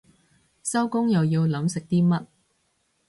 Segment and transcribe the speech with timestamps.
[0.63, 2.25] 收工又要諗食啲乜